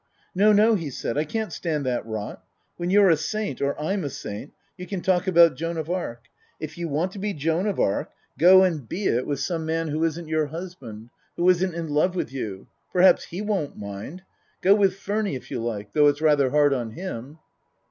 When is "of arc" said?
5.77-6.23, 7.67-8.09